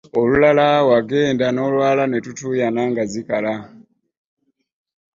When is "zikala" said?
3.11-3.55